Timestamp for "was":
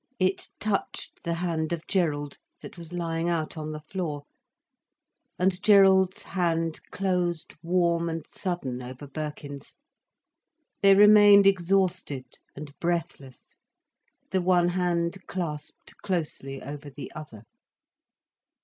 2.75-2.91